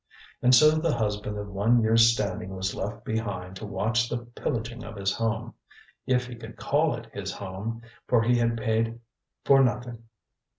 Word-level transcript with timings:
And 0.41 0.55
so 0.55 0.71
the 0.71 0.95
husband 0.95 1.37
of 1.37 1.47
one 1.49 1.83
yearŌĆÖs 1.83 2.13
standing 2.15 2.55
was 2.55 2.73
left 2.73 3.05
behind 3.05 3.55
to 3.57 3.67
watch 3.67 4.09
the 4.09 4.17
pillaging 4.17 4.83
of 4.83 4.95
his 4.95 5.13
home, 5.13 5.53
if 6.07 6.25
he 6.25 6.33
could 6.33 6.57
call 6.57 6.95
it 6.95 7.05
his 7.13 7.31
home, 7.33 7.83
for 8.07 8.23
he 8.23 8.39
had 8.39 8.57
paid 8.57 8.99
for 9.45 9.63
nothing. 9.63 10.05